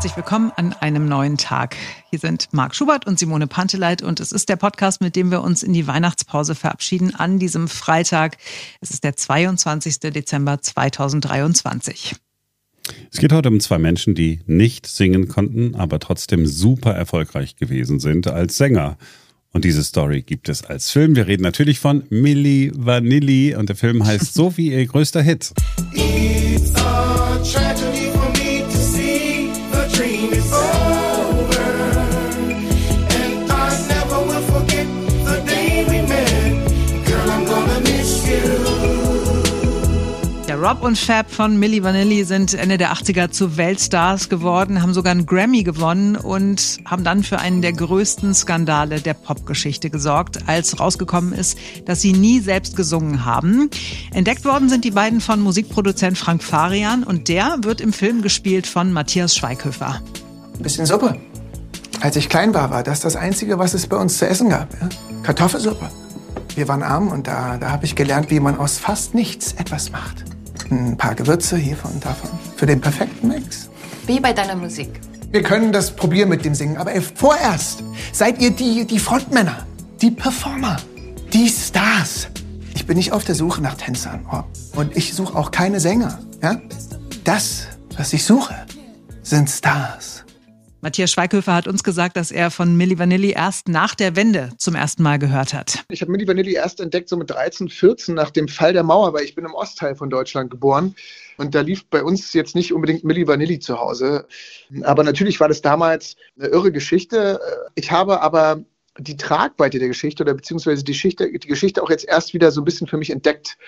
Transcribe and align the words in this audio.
Herzlich 0.00 0.16
willkommen 0.16 0.50
an 0.56 0.72
einem 0.80 1.04
neuen 1.04 1.36
Tag. 1.36 1.76
Hier 2.08 2.18
sind 2.18 2.48
Marc 2.52 2.74
Schubert 2.74 3.06
und 3.06 3.18
Simone 3.18 3.46
Panteleit 3.46 4.00
und 4.00 4.18
es 4.18 4.32
ist 4.32 4.48
der 4.48 4.56
Podcast, 4.56 5.02
mit 5.02 5.14
dem 5.14 5.30
wir 5.30 5.42
uns 5.42 5.62
in 5.62 5.74
die 5.74 5.86
Weihnachtspause 5.86 6.54
verabschieden 6.54 7.14
an 7.14 7.38
diesem 7.38 7.68
Freitag. 7.68 8.38
Es 8.80 8.92
ist 8.92 9.04
der 9.04 9.14
22. 9.14 10.00
Dezember 10.00 10.62
2023. 10.62 12.14
Es 13.12 13.18
geht 13.18 13.30
heute 13.30 13.50
um 13.50 13.60
zwei 13.60 13.76
Menschen, 13.76 14.14
die 14.14 14.40
nicht 14.46 14.86
singen 14.86 15.28
konnten, 15.28 15.74
aber 15.74 15.98
trotzdem 15.98 16.46
super 16.46 16.94
erfolgreich 16.94 17.56
gewesen 17.56 18.00
sind 18.00 18.26
als 18.26 18.56
Sänger. 18.56 18.96
Und 19.52 19.66
diese 19.66 19.84
Story 19.84 20.22
gibt 20.22 20.48
es 20.48 20.64
als 20.64 20.90
Film. 20.90 21.14
Wir 21.14 21.26
reden 21.26 21.42
natürlich 21.42 21.78
von 21.78 22.04
Milli 22.08 22.72
Vanilli 22.74 23.54
und 23.54 23.68
der 23.68 23.76
Film 23.76 24.06
heißt 24.06 24.32
so 24.32 24.56
wie 24.56 24.72
ihr 24.72 24.86
größter 24.86 25.20
Hit. 25.20 25.52
It's 25.92 26.74
a 26.74 27.38
tragedy 27.44 27.79
Rob 40.60 40.82
und 40.82 40.98
Fab 40.98 41.30
von 41.30 41.58
Milli 41.58 41.82
Vanilli 41.82 42.22
sind 42.24 42.52
Ende 42.52 42.76
der 42.76 42.92
80er 42.92 43.30
zu 43.30 43.56
Weltstars 43.56 44.28
geworden, 44.28 44.82
haben 44.82 44.92
sogar 44.92 45.12
einen 45.12 45.24
Grammy 45.24 45.62
gewonnen 45.62 46.16
und 46.16 46.76
haben 46.84 47.02
dann 47.02 47.22
für 47.22 47.38
einen 47.38 47.62
der 47.62 47.72
größten 47.72 48.34
Skandale 48.34 49.00
der 49.00 49.14
Popgeschichte 49.14 49.88
gesorgt, 49.88 50.40
als 50.46 50.78
rausgekommen 50.78 51.32
ist, 51.32 51.56
dass 51.86 52.02
sie 52.02 52.12
nie 52.12 52.40
selbst 52.40 52.76
gesungen 52.76 53.24
haben. 53.24 53.70
Entdeckt 54.12 54.44
worden 54.44 54.68
sind 54.68 54.84
die 54.84 54.90
beiden 54.90 55.22
von 55.22 55.40
Musikproduzent 55.40 56.18
Frank 56.18 56.42
Farian 56.42 57.04
und 57.04 57.28
der 57.28 57.56
wird 57.62 57.80
im 57.80 57.94
Film 57.94 58.20
gespielt 58.20 58.66
von 58.66 58.92
Matthias 58.92 59.34
Schweighöfer. 59.34 60.02
Ein 60.56 60.62
bisschen 60.62 60.84
Suppe. 60.84 61.16
Als 62.02 62.16
ich 62.16 62.28
klein 62.28 62.52
war, 62.52 62.70
war 62.70 62.82
das 62.82 63.00
das 63.00 63.16
Einzige, 63.16 63.58
was 63.58 63.72
es 63.72 63.86
bei 63.86 63.96
uns 63.96 64.18
zu 64.18 64.28
essen 64.28 64.50
gab. 64.50 64.68
Kartoffelsuppe. 65.22 65.90
Wir 66.54 66.68
waren 66.68 66.82
arm 66.82 67.08
und 67.08 67.28
da, 67.28 67.56
da 67.56 67.70
habe 67.70 67.86
ich 67.86 67.96
gelernt, 67.96 68.30
wie 68.30 68.40
man 68.40 68.58
aus 68.58 68.76
fast 68.76 69.14
nichts 69.14 69.54
etwas 69.54 69.90
macht 69.90 70.29
ein 70.70 70.96
paar 70.96 71.14
Gewürze 71.14 71.56
hiervon 71.56 71.92
und 71.92 72.04
davon. 72.04 72.30
Für 72.56 72.66
den 72.66 72.80
perfekten 72.80 73.28
Mix. 73.28 73.68
Wie 74.06 74.20
bei 74.20 74.32
deiner 74.32 74.56
Musik. 74.56 75.00
Wir 75.30 75.42
können 75.42 75.72
das 75.72 75.94
probieren 75.94 76.28
mit 76.28 76.44
dem 76.44 76.54
Singen, 76.54 76.76
aber 76.76 76.92
vorerst 77.14 77.84
seid 78.12 78.40
ihr 78.40 78.50
die, 78.50 78.84
die 78.84 78.98
Frontmänner, 78.98 79.66
die 80.00 80.10
Performer, 80.10 80.78
die 81.32 81.48
Stars. 81.48 82.28
Ich 82.74 82.86
bin 82.86 82.96
nicht 82.96 83.12
auf 83.12 83.24
der 83.24 83.34
Suche 83.34 83.60
nach 83.62 83.74
Tänzern. 83.74 84.26
Oh. 84.32 84.42
Und 84.78 84.96
ich 84.96 85.14
suche 85.14 85.36
auch 85.36 85.50
keine 85.50 85.78
Sänger. 85.78 86.18
Ja? 86.42 86.60
Das, 87.22 87.68
was 87.96 88.12
ich 88.12 88.24
suche, 88.24 88.54
sind 89.22 89.48
Stars. 89.48 90.24
Matthias 90.82 91.12
Schweighöfer 91.12 91.54
hat 91.54 91.68
uns 91.68 91.84
gesagt, 91.84 92.16
dass 92.16 92.30
er 92.30 92.50
von 92.50 92.74
Milli 92.74 92.98
Vanilli 92.98 93.32
erst 93.32 93.68
nach 93.68 93.94
der 93.94 94.16
Wende 94.16 94.50
zum 94.56 94.74
ersten 94.74 95.02
Mal 95.02 95.18
gehört 95.18 95.52
hat. 95.52 95.84
Ich 95.90 96.00
habe 96.00 96.10
Milli 96.10 96.26
Vanilli 96.26 96.54
erst 96.54 96.80
entdeckt 96.80 97.10
so 97.10 97.18
mit 97.18 97.28
13, 97.28 97.68
14 97.68 98.14
nach 98.14 98.30
dem 98.30 98.48
Fall 98.48 98.72
der 98.72 98.82
Mauer, 98.82 99.12
weil 99.12 99.24
ich 99.24 99.34
bin 99.34 99.44
im 99.44 99.52
Ostteil 99.52 99.94
von 99.94 100.08
Deutschland 100.08 100.50
geboren. 100.50 100.94
Und 101.36 101.54
da 101.54 101.60
lief 101.60 101.84
bei 101.86 102.02
uns 102.02 102.32
jetzt 102.32 102.54
nicht 102.54 102.72
unbedingt 102.72 103.04
Milli 103.04 103.26
Vanilli 103.28 103.58
zu 103.58 103.78
Hause. 103.78 104.26
Aber 104.82 105.04
natürlich 105.04 105.38
war 105.38 105.48
das 105.48 105.60
damals 105.60 106.16
eine 106.38 106.48
irre 106.48 106.72
Geschichte. 106.72 107.38
Ich 107.74 107.90
habe 107.90 108.22
aber 108.22 108.62
die 108.98 109.18
Tragweite 109.18 109.78
der 109.78 109.88
Geschichte 109.88 110.22
oder 110.22 110.32
beziehungsweise 110.32 110.82
die 110.82 110.92
Geschichte, 110.92 111.30
die 111.30 111.48
Geschichte 111.48 111.82
auch 111.82 111.90
jetzt 111.90 112.08
erst 112.08 112.32
wieder 112.32 112.50
so 112.50 112.62
ein 112.62 112.64
bisschen 112.64 112.86
für 112.86 112.96
mich 112.96 113.10
entdeckt. 113.10 113.58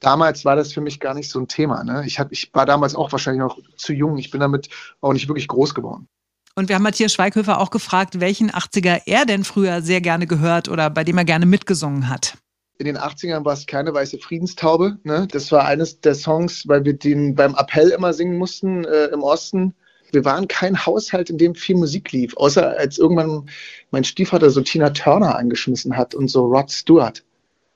Damals 0.00 0.46
war 0.46 0.56
das 0.56 0.72
für 0.72 0.80
mich 0.80 1.00
gar 1.00 1.12
nicht 1.12 1.30
so 1.30 1.38
ein 1.38 1.48
Thema. 1.48 1.84
Ne? 1.84 2.04
Ich, 2.06 2.18
hab, 2.18 2.32
ich 2.32 2.50
war 2.54 2.64
damals 2.64 2.94
auch 2.94 3.12
wahrscheinlich 3.12 3.40
noch 3.40 3.58
zu 3.76 3.92
jung. 3.92 4.16
Ich 4.16 4.30
bin 4.30 4.40
damit 4.40 4.70
auch 5.02 5.12
nicht 5.12 5.28
wirklich 5.28 5.48
groß 5.48 5.74
geworden. 5.74 6.08
Und 6.54 6.68
wir 6.68 6.76
haben 6.76 6.82
Matthias 6.82 7.12
Schweighöfer 7.14 7.58
auch 7.60 7.70
gefragt, 7.70 8.20
welchen 8.20 8.50
80er 8.50 9.02
er 9.06 9.24
denn 9.24 9.42
früher 9.42 9.80
sehr 9.80 10.02
gerne 10.02 10.26
gehört 10.26 10.68
oder 10.68 10.90
bei 10.90 11.02
dem 11.02 11.16
er 11.16 11.24
gerne 11.24 11.46
mitgesungen 11.46 12.10
hat. 12.10 12.36
In 12.78 12.86
den 12.86 12.98
80ern 12.98 13.44
war 13.44 13.54
es 13.54 13.66
keine 13.66 13.94
weiße 13.94 14.18
Friedenstaube. 14.18 14.98
Ne? 15.04 15.26
Das 15.30 15.50
war 15.52 15.64
eines 15.64 16.00
der 16.00 16.14
Songs, 16.14 16.66
weil 16.66 16.84
wir 16.84 16.94
den 16.94 17.34
beim 17.34 17.54
Appell 17.54 17.90
immer 17.90 18.12
singen 18.12 18.36
mussten 18.36 18.84
äh, 18.84 19.06
im 19.06 19.22
Osten. 19.22 19.74
Wir 20.10 20.24
waren 20.26 20.46
kein 20.46 20.84
Haushalt, 20.84 21.30
in 21.30 21.38
dem 21.38 21.54
viel 21.54 21.76
Musik 21.76 22.12
lief, 22.12 22.36
außer 22.36 22.76
als 22.76 22.98
irgendwann 22.98 23.48
mein 23.90 24.04
Stiefvater 24.04 24.50
so 24.50 24.60
Tina 24.60 24.90
Turner 24.90 25.36
angeschmissen 25.36 25.96
hat 25.96 26.14
und 26.14 26.28
so 26.28 26.44
Rod 26.44 26.70
Stewart. 26.70 27.24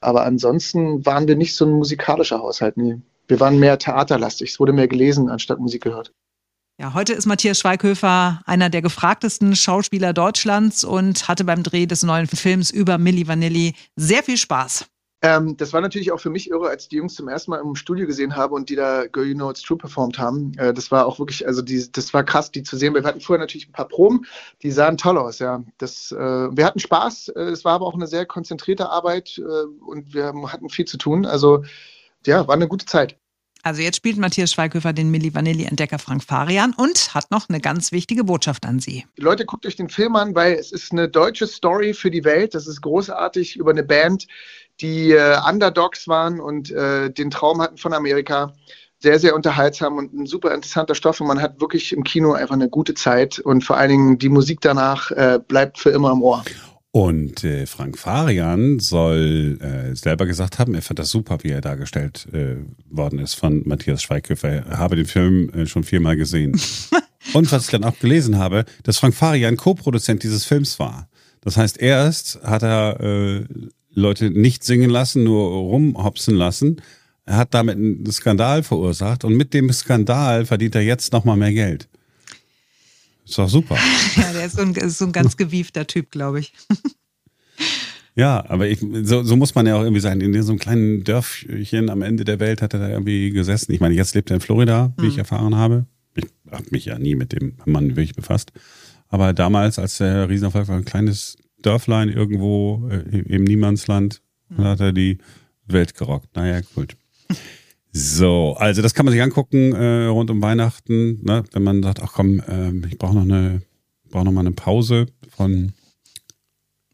Aber 0.00 0.24
ansonsten 0.24 1.06
waren 1.06 1.26
wir 1.26 1.36
nicht 1.36 1.56
so 1.56 1.64
ein 1.64 1.72
musikalischer 1.72 2.40
Haushalt. 2.40 2.76
Nee. 2.76 3.00
Wir 3.28 3.40
waren 3.40 3.58
mehr 3.58 3.78
theaterlastig. 3.78 4.50
Es 4.50 4.60
wurde 4.60 4.74
mehr 4.74 4.88
gelesen, 4.88 5.30
anstatt 5.30 5.60
Musik 5.60 5.82
gehört. 5.82 6.12
Ja, 6.78 6.92
heute 6.92 7.14
ist 7.14 7.24
Matthias 7.24 7.58
Schweighöfer 7.58 8.42
einer 8.44 8.68
der 8.68 8.82
gefragtesten 8.82 9.56
Schauspieler 9.56 10.12
Deutschlands 10.12 10.84
und 10.84 11.26
hatte 11.26 11.44
beim 11.44 11.62
Dreh 11.62 11.86
des 11.86 12.02
neuen 12.02 12.26
Films 12.26 12.70
über 12.70 12.98
Milli 12.98 13.26
Vanilli 13.26 13.74
sehr 13.96 14.22
viel 14.22 14.36
Spaß. 14.36 14.84
Ähm, 15.22 15.56
das 15.56 15.72
war 15.72 15.80
natürlich 15.80 16.12
auch 16.12 16.20
für 16.20 16.28
mich 16.28 16.50
irre, 16.50 16.68
als 16.68 16.88
die 16.88 16.96
Jungs 16.96 17.14
zum 17.14 17.28
ersten 17.28 17.52
Mal 17.52 17.62
im 17.62 17.76
Studio 17.76 18.06
gesehen 18.06 18.36
habe 18.36 18.54
und 18.54 18.68
die 18.68 18.76
da 18.76 19.06
Girl 19.06 19.26
You 19.26 19.34
Know 19.34 19.50
It's 19.50 19.62
True 19.62 19.78
performt 19.78 20.18
haben. 20.18 20.52
Äh, 20.58 20.74
das 20.74 20.90
war 20.90 21.06
auch 21.06 21.18
wirklich, 21.18 21.46
also 21.46 21.62
die, 21.62 21.90
das 21.90 22.12
war 22.12 22.22
krass, 22.22 22.50
die 22.50 22.62
zu 22.62 22.76
sehen. 22.76 22.92
Wir 22.92 23.02
hatten 23.04 23.22
vorher 23.22 23.40
natürlich 23.40 23.70
ein 23.70 23.72
paar 23.72 23.88
Proben, 23.88 24.26
die 24.62 24.70
sahen 24.70 24.98
toll 24.98 25.16
aus, 25.16 25.38
ja. 25.38 25.64
Das, 25.78 26.12
äh, 26.12 26.18
wir 26.18 26.66
hatten 26.66 26.78
Spaß, 26.78 27.28
äh, 27.28 27.40
es 27.44 27.64
war 27.64 27.72
aber 27.72 27.86
auch 27.86 27.94
eine 27.94 28.06
sehr 28.06 28.26
konzentrierte 28.26 28.90
Arbeit 28.90 29.38
äh, 29.38 29.42
und 29.42 30.12
wir 30.12 30.34
hatten 30.52 30.68
viel 30.68 30.84
zu 30.84 30.98
tun. 30.98 31.24
Also 31.24 31.64
ja, 32.26 32.46
war 32.46 32.54
eine 32.54 32.68
gute 32.68 32.84
Zeit. 32.84 33.16
Also 33.66 33.82
jetzt 33.82 33.96
spielt 33.96 34.16
Matthias 34.16 34.52
Schweighöfer 34.52 34.92
den 34.92 35.10
Milli 35.10 35.34
Vanilli-Entdecker 35.34 35.98
Frank 35.98 36.22
Farian 36.22 36.72
und 36.76 37.12
hat 37.16 37.32
noch 37.32 37.48
eine 37.48 37.58
ganz 37.58 37.90
wichtige 37.90 38.22
Botschaft 38.22 38.64
an 38.64 38.78
Sie. 38.78 39.04
Leute, 39.16 39.44
guckt 39.44 39.66
euch 39.66 39.74
den 39.74 39.88
Film 39.88 40.14
an, 40.14 40.36
weil 40.36 40.52
es 40.52 40.70
ist 40.70 40.92
eine 40.92 41.08
deutsche 41.08 41.48
Story 41.48 41.92
für 41.92 42.12
die 42.12 42.22
Welt. 42.22 42.54
Das 42.54 42.68
ist 42.68 42.80
großartig 42.80 43.56
über 43.56 43.72
eine 43.72 43.82
Band, 43.82 44.28
die 44.80 45.10
äh, 45.10 45.36
Underdogs 45.48 46.06
waren 46.06 46.38
und 46.38 46.70
äh, 46.70 47.10
den 47.10 47.28
Traum 47.32 47.60
hatten 47.60 47.76
von 47.76 47.92
Amerika. 47.92 48.54
Sehr, 49.00 49.18
sehr 49.18 49.34
unterhaltsam 49.34 49.96
und 49.96 50.14
ein 50.14 50.26
super 50.26 50.54
interessanter 50.54 50.94
Stoff. 50.94 51.20
Und 51.20 51.26
man 51.26 51.42
hat 51.42 51.60
wirklich 51.60 51.92
im 51.92 52.04
Kino 52.04 52.34
einfach 52.34 52.54
eine 52.54 52.68
gute 52.68 52.94
Zeit. 52.94 53.40
Und 53.40 53.64
vor 53.64 53.78
allen 53.78 53.90
Dingen 53.90 54.18
die 54.18 54.28
Musik 54.28 54.60
danach 54.60 55.10
äh, 55.10 55.40
bleibt 55.44 55.80
für 55.80 55.90
immer 55.90 56.12
im 56.12 56.22
Ohr. 56.22 56.44
Und 56.96 57.44
äh, 57.44 57.66
Frank 57.66 57.98
Farian 57.98 58.78
soll 58.78 59.58
äh, 59.60 59.94
selber 59.94 60.24
gesagt 60.24 60.58
haben, 60.58 60.74
er 60.74 60.80
fand 60.80 60.98
das 60.98 61.10
super, 61.10 61.36
wie 61.42 61.50
er 61.50 61.60
dargestellt 61.60 62.26
äh, 62.32 62.56
worden 62.88 63.18
ist 63.18 63.34
von 63.34 63.60
Matthias 63.66 64.02
Schweighöfer. 64.02 64.48
Er 64.48 64.78
habe 64.78 64.96
den 64.96 65.04
Film 65.04 65.50
äh, 65.50 65.66
schon 65.66 65.84
viermal 65.84 66.16
gesehen. 66.16 66.58
Und 67.34 67.52
was 67.52 67.66
ich 67.66 67.70
dann 67.70 67.84
auch 67.84 67.98
gelesen 67.98 68.38
habe, 68.38 68.64
dass 68.82 68.96
Frank 68.96 69.14
Farian 69.14 69.58
Co-Produzent 69.58 70.22
dieses 70.22 70.46
Films 70.46 70.78
war. 70.78 71.10
Das 71.42 71.58
heißt, 71.58 71.82
erst 71.82 72.40
hat 72.42 72.62
er 72.62 72.98
äh, 72.98 73.44
Leute 73.92 74.30
nicht 74.30 74.64
singen 74.64 74.88
lassen, 74.88 75.22
nur 75.22 75.50
rumhopsen 75.50 76.34
lassen. 76.34 76.80
Er 77.26 77.36
hat 77.36 77.52
damit 77.52 77.76
einen 77.76 78.10
Skandal 78.10 78.62
verursacht 78.62 79.22
und 79.22 79.36
mit 79.36 79.52
dem 79.52 79.70
Skandal 79.70 80.46
verdient 80.46 80.74
er 80.74 80.82
jetzt 80.82 81.12
nochmal 81.12 81.36
mehr 81.36 81.52
Geld. 81.52 81.90
Ist 83.26 83.38
doch 83.38 83.48
super. 83.48 83.76
ja, 84.16 84.32
der 84.32 84.46
ist 84.46 84.56
so 84.56 84.62
ein, 84.62 84.74
ist 84.74 84.98
so 84.98 85.06
ein 85.06 85.12
ganz 85.12 85.36
gewiefter 85.36 85.86
Typ, 85.86 86.10
glaube 86.10 86.40
ich. 86.40 86.52
Ja, 88.18 88.42
aber 88.48 88.66
ich, 88.66 88.80
so, 89.02 89.22
so 89.22 89.36
muss 89.36 89.54
man 89.54 89.66
ja 89.66 89.76
auch 89.76 89.82
irgendwie 89.82 90.00
sein. 90.00 90.22
In 90.22 90.42
so 90.42 90.50
einem 90.50 90.58
kleinen 90.58 91.04
Dörfchen 91.04 91.90
am 91.90 92.00
Ende 92.00 92.24
der 92.24 92.40
Welt 92.40 92.62
hat 92.62 92.72
er 92.72 92.80
da 92.80 92.88
irgendwie 92.88 93.28
gesessen. 93.28 93.72
Ich 93.72 93.80
meine, 93.80 93.94
jetzt 93.94 94.14
lebt 94.14 94.30
er 94.30 94.36
in 94.36 94.40
Florida, 94.40 94.94
wie 94.96 95.04
mhm. 95.04 95.10
ich 95.10 95.18
erfahren 95.18 95.54
habe. 95.54 95.84
Ich 96.14 96.24
habe 96.50 96.64
mich 96.70 96.86
ja 96.86 96.98
nie 96.98 97.14
mit 97.14 97.32
dem 97.32 97.58
Mann 97.66 97.90
wirklich 97.90 98.14
befasst. 98.14 98.52
Aber 99.08 99.34
damals, 99.34 99.78
als 99.78 99.98
der 99.98 100.30
Riesenerfolg 100.30 100.66
war, 100.66 100.76
ein 100.76 100.86
kleines 100.86 101.36
Dörflein 101.60 102.08
irgendwo 102.08 102.88
äh, 102.90 103.18
im 103.18 103.44
Niemandsland, 103.44 104.22
mhm. 104.48 104.64
hat 104.64 104.80
er 104.80 104.94
die 104.94 105.18
Welt 105.66 105.94
gerockt. 105.94 106.34
Naja, 106.34 106.62
gut. 106.74 106.96
So, 107.98 108.54
also 108.58 108.82
das 108.82 108.92
kann 108.92 109.06
man 109.06 109.12
sich 109.12 109.22
angucken 109.22 109.72
äh, 109.72 110.04
rund 110.04 110.30
um 110.30 110.42
Weihnachten, 110.42 111.18
ne? 111.24 111.44
wenn 111.52 111.62
man 111.62 111.82
sagt, 111.82 112.02
ach 112.02 112.12
komm, 112.12 112.40
äh, 112.40 112.70
ich 112.88 112.98
brauche 112.98 113.14
noch 113.14 113.22
eine, 113.22 113.62
brauche 114.10 114.26
noch 114.26 114.32
mal 114.32 114.42
eine 114.42 114.52
Pause 114.52 115.06
von 115.34 115.72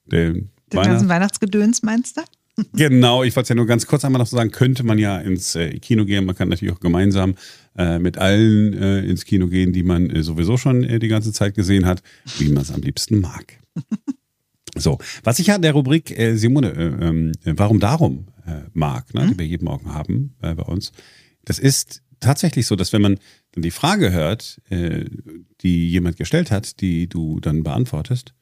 dem 0.07 0.35
den 0.35 0.51
Weihnacht 0.71 0.91
ganzen 0.91 1.09
Weihnachtsgedöns, 1.09 1.83
meinst 1.83 2.19
du? 2.19 2.23
genau, 2.75 3.25
ich 3.25 3.35
wollte 3.35 3.47
es 3.47 3.49
ja 3.49 3.55
nur 3.57 3.67
ganz 3.67 3.89
kurz 3.89 4.05
einmal 4.05 4.21
noch 4.21 4.29
so 4.29 4.37
sagen, 4.37 4.53
könnte 4.53 4.85
man 4.85 4.97
ja 4.97 5.19
ins 5.19 5.57
äh, 5.57 5.77
Kino 5.81 6.05
gehen, 6.05 6.25
man 6.25 6.37
kann 6.37 6.49
natürlich 6.49 6.73
auch 6.73 6.81
gemeinsam 6.81 7.35
äh, 7.77 7.99
mit 7.99 8.19
allen 8.19 8.73
äh, 8.73 9.01
ins 9.01 9.25
Kino 9.25 9.49
gehen, 9.49 9.73
die 9.73 9.83
man 9.83 10.09
äh, 10.09 10.23
sowieso 10.23 10.57
schon 10.57 10.85
äh, 10.85 11.01
die 11.01 11.09
ganze 11.09 11.33
Zeit 11.33 11.57
gesehen 11.57 11.85
hat, 11.85 12.01
wie 12.39 12.49
man 12.49 12.63
es 12.63 12.71
am 12.71 12.81
liebsten 12.81 13.21
mag. 13.21 13.59
so, 14.77 14.99
was 15.25 15.41
ich 15.41 15.49
ja 15.49 15.57
in 15.57 15.63
der 15.63 15.73
Rubrik 15.73 16.17
äh, 16.17 16.37
Simone, 16.37 16.71
ähm, 16.71 17.33
warum 17.45 17.81
darum 17.81 18.29
äh, 18.47 18.63
mag, 18.73 19.13
ne, 19.15 19.25
mhm. 19.25 19.31
die 19.31 19.39
wir 19.39 19.47
jeden 19.47 19.65
Morgen 19.65 19.93
haben 19.93 20.35
äh, 20.43 20.55
bei 20.55 20.65
uns. 20.65 20.93
Das 21.45 21.59
ist 21.59 22.03
tatsächlich 22.21 22.67
so, 22.67 22.77
dass 22.77 22.93
wenn 22.93 23.03
man 23.03 23.19
dann 23.53 23.63
die 23.63 23.71
Frage 23.71 24.13
hört, 24.13 24.61
äh, 24.71 25.05
die 25.61 25.91
jemand 25.91 26.17
gestellt 26.17 26.51
hat, 26.51 26.81
die 26.81 27.09
du 27.09 27.41
dann 27.41 27.63
beantwortest, 27.63 28.35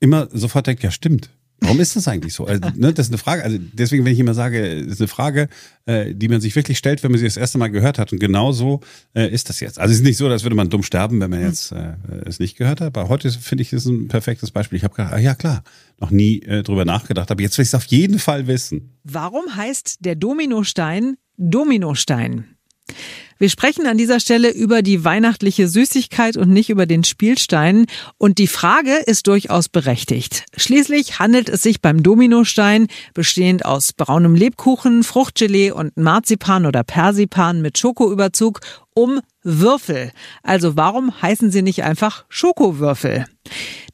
immer 0.00 0.28
sofort 0.32 0.66
denkt, 0.66 0.82
ja 0.82 0.90
stimmt. 0.90 1.30
Warum 1.60 1.80
ist 1.80 1.96
das 1.96 2.06
eigentlich 2.06 2.34
so? 2.34 2.46
Also, 2.46 2.68
ne, 2.76 2.92
das 2.92 3.06
ist 3.06 3.12
eine 3.12 3.18
Frage. 3.18 3.42
Also 3.42 3.58
deswegen, 3.58 4.04
wenn 4.04 4.12
ich 4.12 4.18
immer 4.20 4.34
sage, 4.34 4.82
das 4.84 4.94
ist 4.94 5.00
eine 5.00 5.08
Frage, 5.08 5.48
äh, 5.86 6.14
die 6.14 6.28
man 6.28 6.40
sich 6.40 6.54
wirklich 6.54 6.78
stellt, 6.78 7.02
wenn 7.02 7.10
man 7.10 7.18
sie 7.18 7.26
das 7.26 7.36
erste 7.36 7.58
Mal 7.58 7.68
gehört 7.68 7.98
hat. 7.98 8.12
Und 8.12 8.20
genau 8.20 8.52
so 8.52 8.80
äh, 9.14 9.28
ist 9.28 9.48
das 9.48 9.58
jetzt. 9.60 9.78
Also 9.78 9.92
es 9.92 9.98
ist 9.98 10.04
nicht 10.04 10.16
so, 10.16 10.28
als 10.28 10.44
würde 10.44 10.54
man 10.54 10.70
dumm 10.70 10.82
sterben, 10.84 11.20
wenn 11.20 11.30
man 11.30 11.40
jetzt 11.40 11.72
äh, 11.72 11.94
es 12.24 12.38
nicht 12.38 12.56
gehört 12.56 12.80
hat. 12.80 12.96
Aber 12.96 13.08
heute 13.08 13.30
finde 13.30 13.62
ich, 13.62 13.70
das 13.70 13.86
ein 13.86 14.08
perfektes 14.08 14.52
Beispiel. 14.52 14.76
Ich 14.76 14.84
habe 14.84 14.94
gedacht, 14.94 15.12
ah, 15.12 15.18
ja 15.18 15.34
klar, 15.34 15.64
noch 15.98 16.10
nie 16.10 16.40
äh, 16.42 16.62
drüber 16.62 16.84
nachgedacht, 16.84 17.30
aber 17.30 17.42
jetzt 17.42 17.58
will 17.58 17.64
ich 17.64 17.68
es 17.68 17.74
auf 17.74 17.86
jeden 17.86 18.18
Fall 18.18 18.46
wissen. 18.46 18.96
Warum 19.02 19.56
heißt 19.56 20.04
der 20.04 20.14
Dominostein 20.14 21.16
Dominostein? 21.36 22.44
Wir 23.38 23.50
sprechen 23.50 23.86
an 23.86 23.96
dieser 23.96 24.18
Stelle 24.18 24.50
über 24.50 24.82
die 24.82 25.04
weihnachtliche 25.04 25.68
Süßigkeit 25.68 26.36
und 26.36 26.50
nicht 26.50 26.70
über 26.70 26.86
den 26.86 27.04
Spielstein. 27.04 27.86
Und 28.18 28.38
die 28.38 28.48
Frage 28.48 28.96
ist 29.06 29.28
durchaus 29.28 29.68
berechtigt. 29.68 30.44
Schließlich 30.56 31.20
handelt 31.20 31.48
es 31.48 31.62
sich 31.62 31.80
beim 31.80 32.02
Dominostein, 32.02 32.88
bestehend 33.14 33.64
aus 33.64 33.92
braunem 33.92 34.34
Lebkuchen, 34.34 35.04
Fruchtgelee 35.04 35.70
und 35.70 35.96
Marzipan 35.96 36.66
oder 36.66 36.82
Persipan 36.82 37.62
mit 37.62 37.78
Schokoüberzug, 37.78 38.60
um 38.92 39.20
Würfel. 39.44 40.10
Also 40.42 40.76
warum 40.76 41.22
heißen 41.22 41.52
sie 41.52 41.62
nicht 41.62 41.84
einfach 41.84 42.24
Schokowürfel? 42.28 43.26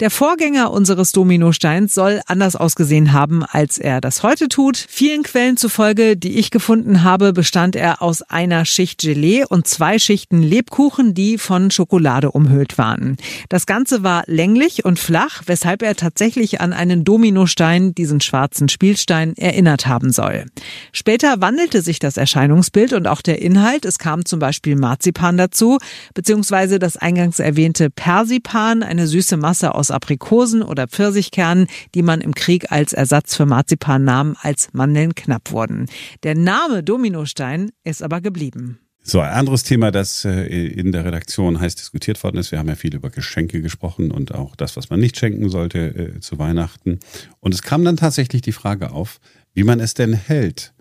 Der 0.01 0.11
Vorgänger 0.11 0.73
unseres 0.73 1.13
Dominosteins 1.13 1.95
soll 1.95 2.21
anders 2.27 2.57
ausgesehen 2.57 3.13
haben, 3.13 3.45
als 3.45 3.79
er 3.79 4.01
das 4.01 4.23
heute 4.23 4.49
tut. 4.49 4.77
Vielen 4.77 5.23
Quellen 5.23 5.57
zufolge, 5.57 6.17
die 6.17 6.39
ich 6.39 6.51
gefunden 6.51 7.05
habe, 7.05 7.33
bestand 7.33 7.77
er 7.77 8.03
aus 8.03 8.23
einer 8.23 8.65
Schicht 8.65 9.01
Gelee 9.01 9.45
und 9.49 9.69
zwei 9.69 9.99
Schichten 9.99 10.43
Lebkuchen, 10.43 11.15
die 11.15 11.39
von 11.39 11.71
Schokolade 11.71 12.33
umhüllt 12.33 12.77
waren. 12.77 13.17
Das 13.49 13.67
Ganze 13.67 14.03
war 14.03 14.25
länglich 14.27 14.85
und 14.85 14.99
flach, 14.99 15.43
weshalb 15.47 15.83
er 15.83 15.95
tatsächlich 15.95 16.61
an 16.61 16.73
einen 16.73 17.05
Dominostein, 17.05 17.95
diesen 17.95 18.21
schwarzen 18.21 18.69
Spielstein, 18.69 19.37
erinnert 19.37 19.87
haben 19.87 20.11
soll. 20.11 20.47
Später 20.93 21.41
wandelte 21.41 21.83
sich 21.83 21.99
das 21.99 22.17
Erscheinungsbild 22.17 22.93
und 22.95 23.07
auch 23.07 23.23
der 23.23 23.41
Inhalt. 23.41 23.85
Es 23.85 23.99
kam 23.99 24.25
zum 24.25 24.39
Beispiel 24.39 24.77
Marzipan 24.77 25.37
dazu, 25.37 25.79
beziehungsweise 26.15 26.79
das 26.79 26.97
eingangs 26.97 27.39
erwähnte 27.39 27.91
Persipan, 27.91 28.83
eine 28.83 29.07
süße 29.07 29.37
Masse 29.45 29.75
aus 29.75 29.91
Aprikosen 29.91 30.63
oder 30.63 30.89
Pfirsichkernen, 30.89 31.67
die 31.95 32.01
man 32.01 32.23
im 32.23 32.35
Krieg 32.35 32.73
als 32.73 32.95
Ersatz 32.95 33.37
für 33.37 33.45
Marzipan 33.45 34.03
nahm, 34.03 34.37
als 34.41 34.71
Mandeln 34.73 35.15
knapp 35.15 35.53
wurden. 35.53 35.85
Der 36.23 36.35
Name 36.35 36.83
Dominostein 36.83 37.71
ist 37.85 38.03
aber 38.03 38.23
geblieben. 38.23 38.79
So, 39.03 39.21
ein 39.21 39.35
anderes 39.35 39.63
Thema, 39.63 39.91
das 39.91 40.25
äh, 40.25 40.47
in 40.47 40.93
der 40.93 41.05
Redaktion 41.05 41.61
heiß 41.61 41.75
diskutiert 41.75 42.25
worden 42.25 42.39
ist. 42.39 42.53
Wir 42.53 42.59
haben 42.59 42.71
ja 42.71 42.75
viel 42.75 42.95
über 42.95 43.11
Geschenke 43.11 43.61
gesprochen 43.61 44.11
und 44.13 44.35
auch 44.35 44.57
das, 44.57 44.79
was 44.79 44.89
man 44.89 44.99
nicht 44.99 45.19
schenken 45.19 45.51
sollte 45.51 45.79
äh, 45.79 46.21
zu 46.21 46.39
Weihnachten. 46.39 47.01
Und 47.41 47.53
es 47.53 47.61
kam 47.61 47.85
dann 47.85 47.99
tatsächlich 47.99 48.41
die 48.41 48.53
Frage 48.53 48.93
auf, 48.93 49.21
wie 49.53 49.63
man 49.63 49.79
es 49.79 49.93
denn 49.93 50.15
hält 50.15 50.73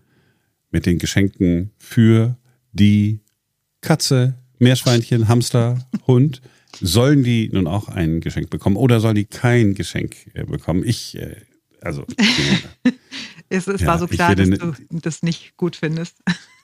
mit 0.71 0.85
den 0.85 0.99
Geschenken 0.99 1.71
für 1.77 2.37
die 2.71 3.19
Katze, 3.81 4.35
Meerschweinchen, 4.57 5.27
Hamster, 5.27 5.85
Hund. 6.07 6.41
Sollen 6.79 7.23
die 7.23 7.49
nun 7.51 7.67
auch 7.67 7.87
ein 7.87 8.19
Geschenk 8.19 8.49
bekommen 8.49 8.77
oder 8.77 8.99
sollen 8.99 9.15
die 9.15 9.25
kein 9.25 9.75
Geschenk 9.75 10.15
äh, 10.33 10.43
bekommen? 10.43 10.83
Ich, 10.85 11.15
äh, 11.17 11.35
also. 11.81 12.05
es, 13.49 13.67
es 13.67 13.81
ja, 13.81 13.87
war 13.87 13.99
so 13.99 14.07
klar, 14.07 14.35
dass 14.35 14.49
du 14.49 14.73
das 14.89 15.23
nicht 15.23 15.55
gut 15.57 15.75
findest. 15.75 16.17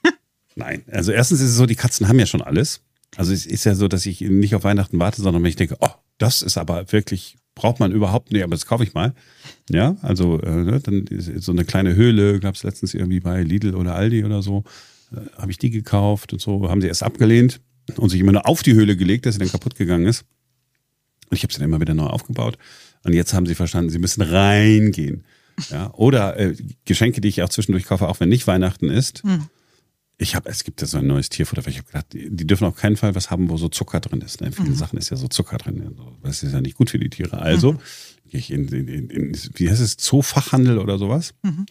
Nein, 0.55 0.83
also 0.91 1.11
erstens 1.11 1.41
ist 1.41 1.51
es 1.51 1.55
so, 1.55 1.65
die 1.65 1.75
Katzen 1.75 2.07
haben 2.07 2.19
ja 2.19 2.25
schon 2.25 2.41
alles. 2.41 2.81
Also 3.15 3.33
es 3.33 3.45
ist 3.45 3.65
ja 3.65 3.75
so, 3.75 3.87
dass 3.87 4.05
ich 4.05 4.21
nicht 4.21 4.55
auf 4.55 4.63
Weihnachten 4.63 4.99
warte, 4.99 5.21
sondern 5.21 5.43
wenn 5.43 5.49
ich 5.49 5.55
denke, 5.55 5.77
oh, 5.79 5.89
das 6.17 6.41
ist 6.41 6.57
aber 6.57 6.91
wirklich, 6.91 7.37
braucht 7.55 7.79
man 7.79 7.91
überhaupt 7.91 8.31
nicht, 8.31 8.43
aber 8.43 8.51
das 8.51 8.65
kaufe 8.65 8.83
ich 8.83 8.93
mal. 8.93 9.13
Ja, 9.69 9.95
also 10.01 10.39
äh, 10.41 10.63
ne, 10.63 10.79
dann 10.79 11.05
ist 11.07 11.43
so 11.43 11.51
eine 11.51 11.65
kleine 11.65 11.95
Höhle, 11.95 12.39
gab 12.39 12.55
es 12.55 12.63
letztens 12.63 12.93
irgendwie 12.93 13.19
bei 13.19 13.41
Lidl 13.41 13.75
oder 13.75 13.95
Aldi 13.95 14.25
oder 14.25 14.41
so, 14.41 14.63
äh, 15.11 15.21
habe 15.37 15.51
ich 15.51 15.57
die 15.57 15.69
gekauft 15.69 16.33
und 16.33 16.41
so, 16.41 16.69
haben 16.69 16.81
sie 16.81 16.87
erst 16.87 17.03
abgelehnt 17.03 17.61
und 17.97 18.09
sich 18.09 18.19
immer 18.19 18.31
nur 18.31 18.47
auf 18.47 18.63
die 18.63 18.73
Höhle 18.73 18.95
gelegt, 18.95 19.25
dass 19.25 19.35
sie 19.35 19.39
dann 19.39 19.51
kaputt 19.51 19.75
gegangen 19.75 20.05
ist. 20.05 20.25
Und 21.29 21.37
ich 21.37 21.43
habe 21.43 21.53
sie 21.53 21.59
dann 21.59 21.69
immer 21.69 21.81
wieder 21.81 21.93
neu 21.93 22.05
aufgebaut. 22.05 22.57
Und 23.03 23.13
jetzt 23.13 23.33
haben 23.33 23.45
sie 23.45 23.55
verstanden, 23.55 23.89
sie 23.89 23.99
müssen 23.99 24.21
reingehen. 24.21 25.23
Ja, 25.69 25.93
oder 25.93 26.39
äh, 26.39 26.55
Geschenke, 26.85 27.21
die 27.21 27.27
ich 27.27 27.43
auch 27.43 27.49
zwischendurch 27.49 27.85
kaufe, 27.85 28.07
auch 28.07 28.19
wenn 28.19 28.29
nicht 28.29 28.47
Weihnachten 28.47 28.89
ist. 28.89 29.23
Hm. 29.23 29.45
Ich 30.17 30.35
habe, 30.35 30.49
es 30.49 30.63
gibt 30.65 30.81
ja 30.81 30.87
so 30.87 30.97
ein 30.97 31.07
neues 31.07 31.29
Tierfutter, 31.29 31.65
ich 31.67 31.77
habe 31.77 31.87
gedacht, 31.87 32.07
die, 32.11 32.29
die, 32.29 32.45
dürfen 32.45 32.65
auf 32.65 32.75
keinen 32.75 32.97
Fall 32.97 33.15
was 33.15 33.31
haben, 33.31 33.49
wo 33.49 33.55
so 33.55 33.69
Zucker 33.69 34.01
drin 34.01 34.21
ist. 34.21 34.41
Ne? 34.41 34.47
In 34.47 34.53
vielen 34.53 34.69
mhm. 34.69 34.75
Sachen 34.75 34.99
ist 34.99 35.09
ja 35.09 35.17
so 35.17 35.29
Zucker 35.29 35.57
drin. 35.57 35.95
Das 36.23 36.43
ist 36.43 36.51
ja 36.51 36.59
nicht 36.59 36.75
gut 36.75 36.89
für 36.89 36.99
die 36.99 37.09
Tiere. 37.09 37.39
Also 37.39 37.73
mhm. 37.73 37.79
gehe 38.29 38.39
ich 38.39 38.51
in, 38.51 38.67
in, 38.67 38.87
in, 38.89 39.09
in, 39.09 39.37
wie 39.55 39.69
heißt 39.69 39.81
es, 39.81 39.95
Zoofachhandel 39.95 40.77
oder 40.77 40.97
sowas. 40.97 41.33
Mhm. 41.43 41.65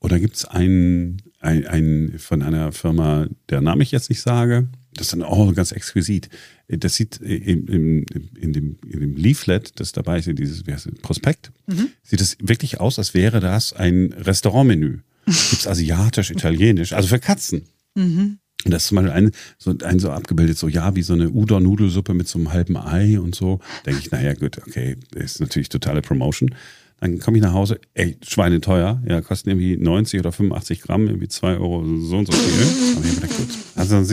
Da 0.00 0.18
gibt 0.18 0.36
es 0.36 0.46
einen, 0.46 1.20
ein, 1.40 1.66
ein 1.66 2.14
von 2.18 2.42
einer 2.42 2.72
Firma, 2.72 3.26
der 3.50 3.60
Name 3.60 3.82
ich 3.82 3.90
jetzt 3.90 4.08
nicht 4.08 4.22
sage, 4.22 4.68
das 4.94 5.08
ist 5.08 5.12
dann 5.12 5.22
auch 5.22 5.54
ganz 5.54 5.72
exquisit. 5.72 6.28
Das 6.68 6.94
sieht 6.94 7.18
in, 7.18 7.66
in, 7.66 8.04
in, 8.40 8.52
dem, 8.52 8.78
in 8.86 9.00
dem 9.00 9.16
Leaflet, 9.16 9.78
das 9.80 9.92
dabei 9.92 10.18
ist, 10.18 10.26
dieses 10.26 10.66
wie 10.66 10.72
heißt 10.72 10.86
das, 10.86 10.94
Prospekt, 11.00 11.52
mhm. 11.66 11.88
sieht 12.02 12.20
es 12.20 12.36
wirklich 12.40 12.80
aus, 12.80 12.98
als 12.98 13.14
wäre 13.14 13.40
das 13.40 13.72
ein 13.72 14.12
Restaurantmenü. 14.12 14.98
Gibt 15.26 15.60
es 15.60 15.66
asiatisch, 15.66 16.30
italienisch, 16.30 16.92
also 16.92 17.08
für 17.08 17.18
Katzen. 17.18 17.62
Mhm. 17.94 18.38
Und 18.64 18.72
das 18.72 18.82
ist 18.82 18.88
zum 18.88 18.96
Beispiel 18.96 19.12
ein 19.12 19.30
so, 19.58 19.74
ein 19.82 19.98
so 19.98 20.10
abgebildet, 20.10 20.58
so 20.58 20.68
ja, 20.68 20.94
wie 20.94 21.02
so 21.02 21.14
eine 21.14 21.30
Udon-Nudelsuppe 21.30 22.12
mit 22.12 22.28
so 22.28 22.38
einem 22.38 22.52
halben 22.52 22.76
Ei 22.76 23.18
und 23.18 23.34
so. 23.34 23.60
Denke 23.86 24.00
ich, 24.00 24.10
naja, 24.10 24.34
gut, 24.34 24.58
okay, 24.58 24.96
ist 25.14 25.40
natürlich 25.40 25.70
totale 25.70 26.02
Promotion. 26.02 26.54
Dann 27.00 27.18
komme 27.18 27.38
ich 27.38 27.42
nach 27.42 27.54
Hause, 27.54 27.80
ey, 27.94 28.18
Schweine 28.22 28.60
teuer, 28.60 29.02
ja, 29.08 29.22
kosten 29.22 29.48
irgendwie 29.48 29.78
90 29.78 30.20
oder 30.20 30.32
85 30.32 30.82
Gramm, 30.82 31.06
irgendwie 31.06 31.28
2 31.28 31.56
Euro, 31.56 31.82
so 31.98 32.18
und 32.18 32.26
so 32.26 32.32
viel. 32.32 32.96
Aber 32.96 33.04
ich 33.04 33.12
habe 33.12 33.20
gedacht, 33.22 33.36
gut. 33.38 33.48
Also 33.76 34.04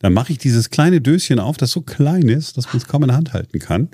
dann 0.00 0.14
mache 0.14 0.32
ich 0.32 0.38
dieses 0.38 0.70
kleine 0.70 1.00
Döschen 1.00 1.38
auf, 1.38 1.56
das 1.56 1.70
so 1.70 1.82
klein 1.82 2.28
ist, 2.28 2.56
dass 2.56 2.66
man 2.66 2.78
es 2.78 2.88
kaum 2.88 3.02
in 3.02 3.08
der 3.08 3.16
Hand 3.16 3.32
halten 3.32 3.58
kann. 3.58 3.88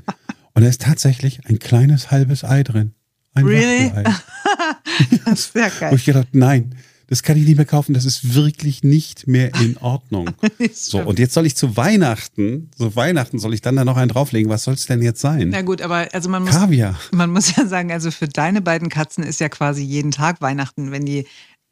Und 0.55 0.63
da 0.63 0.69
ist 0.69 0.81
tatsächlich 0.81 1.41
ein 1.47 1.59
kleines 1.59 2.11
halbes 2.11 2.45
Ei 2.45 2.63
drin. 2.63 2.93
Ein 3.35 3.45
really? 3.45 3.93
das 5.27 5.53
sehr 5.53 5.71
geil. 5.71 5.91
Und 5.91 5.99
ich 5.99 6.07
gedacht, 6.07 6.29
nein, 6.33 6.75
das 7.09 7.23
kann 7.23 7.37
ich 7.37 7.45
nicht 7.45 7.57
mehr 7.57 7.67
kaufen, 7.67 7.93
das 7.93 8.05
ist 8.05 8.35
wirklich 8.35 8.83
nicht 8.83 9.27
mehr 9.27 9.55
in 9.61 9.77
Ordnung. 9.79 10.31
so, 10.73 11.01
und 11.01 11.19
jetzt 11.19 11.35
soll 11.35 11.45
ich 11.45 11.55
zu 11.55 11.77
Weihnachten, 11.77 12.71
so 12.77 12.97
Weihnachten 12.97 13.39
soll 13.39 13.55
ich 13.55 13.61
dann 13.61 13.77
da 13.77 13.85
noch 13.85 13.97
einen 13.97 14.09
drauflegen. 14.09 14.51
Was 14.51 14.65
soll 14.65 14.75
es 14.75 14.87
denn 14.87 15.03
jetzt 15.03 15.21
sein? 15.21 15.51
Na 15.51 15.63
gut, 15.63 15.83
aber 15.83 16.09
also 16.13 16.29
man 16.29 16.45
muss, 16.45 16.53
Kaviar. 16.53 16.99
man 17.13 17.31
muss 17.31 17.55
ja 17.55 17.67
sagen, 17.67 17.93
also 17.93 18.11
für 18.11 18.29
deine 18.29 18.61
beiden 18.61 18.89
Katzen 18.89 19.23
ist 19.25 19.41
ja 19.41 19.49
quasi 19.49 19.83
jeden 19.83 20.11
Tag 20.13 20.41
Weihnachten, 20.41 20.91
wenn 20.91 21.05
die 21.05 21.27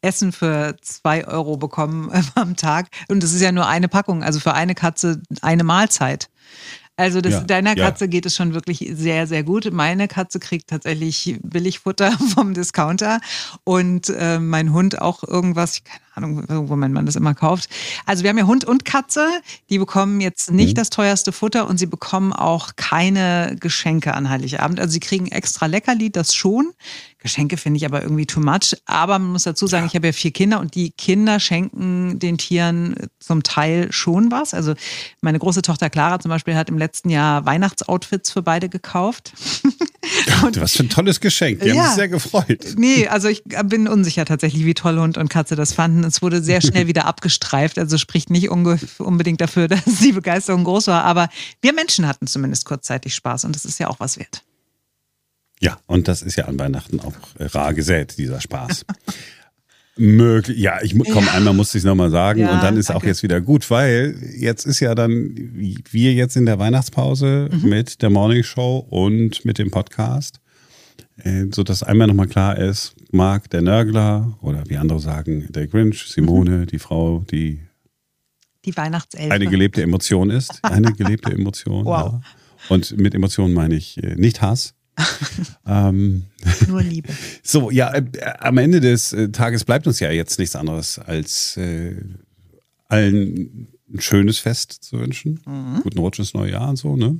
Essen 0.05 0.31
für 0.31 0.75
zwei 0.81 1.27
Euro 1.27 1.57
bekommen 1.57 2.11
am 2.35 2.55
Tag. 2.55 2.87
Und 3.09 3.23
das 3.23 3.33
ist 3.33 3.41
ja 3.41 3.51
nur 3.51 3.67
eine 3.67 3.87
Packung, 3.87 4.23
also 4.23 4.39
für 4.39 4.53
eine 4.53 4.75
Katze 4.75 5.21
eine 5.41 5.63
Mahlzeit. 5.63 6.29
Also 6.97 7.19
das, 7.19 7.33
ja, 7.33 7.39
deiner 7.41 7.75
Katze 7.75 8.05
ja. 8.05 8.09
geht 8.09 8.25
es 8.25 8.35
schon 8.35 8.53
wirklich 8.53 8.89
sehr, 8.93 9.27
sehr 9.27 9.43
gut. 9.43 9.69
Meine 9.73 10.07
Katze 10.07 10.39
kriegt 10.39 10.69
tatsächlich 10.69 11.37
Billigfutter 11.43 12.11
vom 12.33 12.53
Discounter 12.53 13.19
und 13.65 14.09
äh, 14.09 14.39
mein 14.39 14.71
Hund 14.71 15.01
auch 15.01 15.23
irgendwas, 15.23 15.83
keine 15.83 16.04
Ahnung, 16.17 16.43
wo 16.47 16.75
man 16.75 17.05
das 17.05 17.15
immer 17.15 17.33
kauft. 17.33 17.69
Also 18.05 18.23
wir 18.23 18.29
haben 18.29 18.37
ja 18.37 18.45
Hund 18.45 18.65
und 18.65 18.85
Katze, 18.85 19.27
die 19.69 19.77
bekommen 19.77 20.21
jetzt 20.21 20.51
nicht 20.51 20.71
mhm. 20.71 20.75
das 20.75 20.89
teuerste 20.89 21.31
Futter 21.31 21.67
und 21.67 21.77
sie 21.77 21.85
bekommen 21.85 22.33
auch 22.33 22.71
keine 22.75 23.55
Geschenke 23.59 24.13
an 24.13 24.29
Heiligabend. 24.29 24.79
Also 24.79 24.93
sie 24.93 24.99
kriegen 24.99 25.27
extra 25.27 25.65
Leckerli, 25.65 26.11
das 26.11 26.33
schon. 26.33 26.71
Geschenke 27.25 27.57
finde 27.57 27.77
ich 27.77 27.85
aber 27.85 28.03
irgendwie 28.03 28.27
too 28.27 28.39
much. 28.39 28.77
Aber 28.85 29.17
man 29.17 29.31
muss 29.31 29.43
dazu 29.43 29.65
sagen, 29.65 29.85
ja. 29.85 29.87
ich 29.87 29.95
habe 29.95 30.07
ja 30.07 30.13
vier 30.13 30.31
Kinder 30.31 30.59
und 30.59 30.75
die 30.75 30.91
Kinder 30.91 31.39
schenken 31.39 32.19
den 32.19 32.37
Tieren 32.37 32.95
zum 33.19 33.41
Teil 33.41 33.91
schon 33.91 34.31
was. 34.31 34.53
Also 34.53 34.75
meine 35.21 35.39
große 35.39 35.63
Tochter 35.63 35.89
Clara 35.89 36.19
zum 36.19 36.29
Beispiel 36.29 36.55
hat 36.55 36.69
im 36.69 36.77
letzten 36.77 37.09
Jahr 37.09 37.43
Weihnachtsoutfits 37.45 38.29
für 38.31 38.43
beide 38.43 38.69
gekauft. 38.69 39.33
und, 40.45 40.59
was 40.61 40.73
für 40.73 40.83
ein 40.83 40.89
tolles 40.89 41.19
Geschenk. 41.19 41.61
Die 41.61 41.69
ja, 41.69 41.75
haben 41.75 41.85
sich 41.87 41.95
sehr 41.95 42.07
gefreut. 42.07 42.75
Nee, 42.77 43.07
also 43.07 43.27
ich 43.27 43.43
bin 43.43 43.87
unsicher 43.87 44.25
tatsächlich, 44.25 44.65
wie 44.65 44.73
toll 44.73 44.99
Hund 44.99 45.17
und 45.17 45.29
Katze 45.29 45.55
das 45.55 45.73
fanden. 45.73 46.03
Es 46.03 46.21
wurde 46.21 46.41
sehr 46.41 46.61
schnell 46.61 46.87
wieder 46.87 47.05
abgestreift. 47.05 47.79
Also 47.79 47.97
spricht 47.97 48.29
nicht 48.29 48.49
unbedingt 48.49 49.41
dafür, 49.41 49.67
dass 49.69 49.83
die 50.01 50.11
Begeisterung 50.11 50.63
groß 50.63 50.87
war. 50.87 51.03
Aber 51.03 51.29
wir 51.61 51.73
Menschen 51.73 52.07
hatten 52.07 52.27
zumindest 52.27 52.65
kurzzeitig 52.65 53.15
Spaß 53.15 53.45
und 53.45 53.55
das 53.55 53.65
ist 53.65 53.79
ja 53.79 53.87
auch 53.87 53.99
was 53.99 54.17
wert. 54.17 54.43
Ja, 55.59 55.79
und 55.87 56.07
das 56.07 56.21
ist 56.21 56.35
ja 56.35 56.45
an 56.45 56.59
Weihnachten 56.59 56.99
auch 56.99 57.13
rar 57.39 57.73
gesät, 57.73 58.17
dieser 58.17 58.41
Spaß. 58.41 58.85
Möglich, 59.97 60.57
ja, 60.57 60.81
ich 60.81 60.93
komm, 61.09 61.25
ja. 61.25 61.31
einmal 61.31 61.53
musste 61.53 61.77
ich 61.77 61.83
es 61.83 61.85
nochmal 61.85 62.11
sagen 62.11 62.41
ja, 62.41 62.53
und 62.53 62.61
dann 62.61 62.75
ist 62.75 62.89
danke. 62.89 63.01
auch 63.01 63.07
jetzt 63.07 63.23
wieder 63.23 63.39
gut, 63.39 63.69
weil 63.69 64.15
jetzt 64.37 64.65
ist 64.65 64.81
ja 64.81 64.93
dann 64.93 65.33
wir 65.89 66.13
jetzt 66.13 66.35
in 66.35 66.45
der 66.45 66.59
Weihnachtspause 66.59 67.49
mhm. 67.49 67.69
mit 67.69 68.01
der 68.01 68.09
Morning 68.09 68.43
Show 68.43 68.85
und 68.89 69.45
mit 69.45 69.57
dem 69.57 69.71
Podcast, 69.71 70.41
äh, 71.23 71.45
so 71.49 71.63
dass 71.63 71.81
einmal 71.81 72.07
nochmal 72.07 72.27
klar 72.27 72.57
ist, 72.57 72.93
Marc, 73.11 73.49
der 73.51 73.61
Nörgler 73.61 74.37
oder 74.41 74.63
wie 74.67 74.75
andere 74.75 74.99
sagen, 74.99 75.47
der 75.49 75.67
Grinch, 75.67 76.03
Simone, 76.09 76.51
mhm. 76.51 76.65
die 76.65 76.79
Frau, 76.79 77.23
die 77.31 77.61
die 78.65 78.75
Weihnachtselfe. 78.75 79.31
Eine 79.31 79.45
gelebte 79.45 79.81
Emotion 79.81 80.29
ist, 80.29 80.59
eine 80.63 80.91
gelebte 80.91 81.31
Emotion. 81.33 81.85
wow. 81.85 82.13
Ja. 82.13 82.21
Und 82.67 82.97
mit 82.97 83.13
Emotionen 83.13 83.53
meine 83.53 83.75
ich 83.75 84.03
äh, 84.03 84.15
nicht 84.15 84.41
Hass, 84.41 84.73
ähm, 85.67 86.25
Nur 86.67 86.81
Liebe. 86.81 87.09
So, 87.43 87.71
ja, 87.71 87.93
äh, 87.93 88.03
am 88.39 88.57
Ende 88.57 88.79
des 88.79 89.13
äh, 89.13 89.29
Tages 89.29 89.63
bleibt 89.63 89.87
uns 89.87 89.99
ja 89.99 90.11
jetzt 90.11 90.39
nichts 90.39 90.55
anderes, 90.55 90.99
als 90.99 91.57
äh, 91.57 91.95
allen 92.87 93.67
ein 93.93 94.01
schönes 94.01 94.39
Fest 94.39 94.83
zu 94.83 94.99
wünschen. 94.99 95.41
Mhm. 95.45 95.81
Guten 95.83 95.99
Rutsch 95.99 96.19
ins 96.19 96.33
neue 96.33 96.51
Jahr 96.51 96.69
und 96.69 96.77
so, 96.77 96.95
ne? 96.95 97.19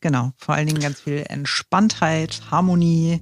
Genau, 0.00 0.32
vor 0.36 0.54
allen 0.54 0.66
Dingen 0.66 0.80
ganz 0.80 1.00
viel 1.00 1.24
Entspanntheit, 1.28 2.42
Harmonie, 2.50 3.20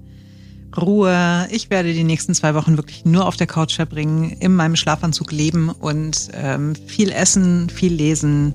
Ruhe. 0.77 1.47
Ich 1.51 1.69
werde 1.69 1.93
die 1.93 2.05
nächsten 2.05 2.35
zwei 2.35 2.55
Wochen 2.55 2.77
wirklich 2.77 3.05
nur 3.05 3.27
auf 3.27 3.37
der 3.37 3.47
Couch 3.47 3.75
verbringen, 3.75 4.31
in 4.31 4.55
meinem 4.55 4.77
Schlafanzug 4.77 5.31
leben 5.33 5.69
und 5.69 6.29
ähm, 6.33 6.75
viel 6.75 7.11
essen, 7.11 7.69
viel 7.69 7.93
lesen 7.93 8.55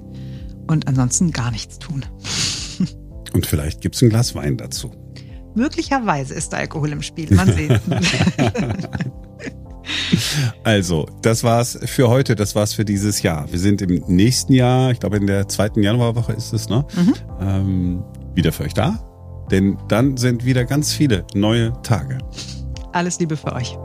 und 0.68 0.88
ansonsten 0.88 1.32
gar 1.32 1.52
nichts 1.52 1.78
tun. 1.80 2.06
Und 3.34 3.46
vielleicht 3.46 3.82
gibt 3.82 3.96
es 3.96 4.02
ein 4.02 4.08
Glas 4.08 4.34
Wein 4.34 4.56
dazu. 4.56 5.05
Möglicherweise 5.56 6.34
ist 6.34 6.54
da 6.54 6.58
Alkohol 6.58 6.92
im 6.92 7.02
Spiel. 7.02 7.34
Man 7.34 7.52
sieht. 7.52 7.72
Also, 10.64 11.06
das 11.22 11.44
war's 11.44 11.78
für 11.86 12.10
heute, 12.10 12.36
das 12.36 12.56
war's 12.56 12.74
für 12.74 12.86
dieses 12.86 13.22
Jahr. 13.22 13.52
Wir 13.52 13.60
sind 13.60 13.84
im 13.84 14.04
nächsten 14.08 14.54
Jahr, 14.54 14.92
ich 14.92 15.00
glaube 15.00 15.18
in 15.18 15.28
der 15.28 15.48
zweiten 15.48 15.84
Januarwoche 15.84 16.34
ist 16.34 16.54
es, 16.54 16.70
ne? 16.70 16.86
Mhm. 16.96 17.14
Ähm, 17.40 18.04
wieder 18.34 18.52
für 18.52 18.64
euch 18.64 18.74
da. 18.74 19.00
Denn 19.52 19.78
dann 19.88 20.18
sind 20.18 20.44
wieder 20.44 20.66
ganz 20.66 20.92
viele 20.92 21.26
neue 21.36 21.72
Tage. 21.84 22.18
Alles 22.94 23.20
Liebe 23.20 23.38
für 23.38 23.54
euch. 23.54 23.78